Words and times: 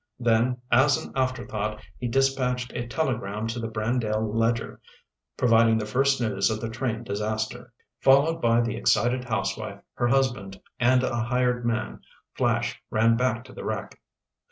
Then, 0.19 0.59
as 0.71 0.97
an 0.97 1.13
afterthought, 1.15 1.79
he 1.99 2.07
dispatched 2.07 2.73
a 2.73 2.87
telegram 2.87 3.45
to 3.45 3.59
the 3.59 3.67
Brandale 3.67 4.33
Ledger, 4.33 4.81
providing 5.37 5.77
the 5.77 5.85
first 5.85 6.19
news 6.19 6.49
of 6.49 6.59
the 6.59 6.69
train 6.71 7.03
disaster. 7.03 7.71
Followed 7.99 8.41
by 8.41 8.61
the 8.61 8.75
excited 8.75 9.25
housewife, 9.25 9.79
her 9.93 10.07
husband, 10.07 10.59
and 10.79 11.03
a 11.03 11.15
hired 11.21 11.67
man, 11.67 12.01
Flash 12.33 12.81
ran 12.89 13.15
back 13.15 13.43
to 13.43 13.53
the 13.53 13.63
wreck. 13.63 13.99